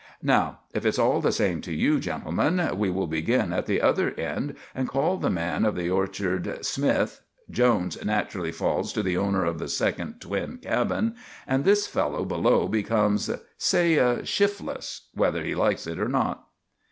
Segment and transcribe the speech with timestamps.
[0.23, 4.09] Now, if it's all the same to you, gentlemen, we will begin at the other
[4.15, 9.45] end and call the man of the orchard 'Smith.' 'Jones' naturally falls to the owner
[9.45, 11.13] of the second twin cabin,
[11.45, 13.29] and this fellow below becomes
[13.59, 16.47] say, 'Shifless,' whether he likes it or not."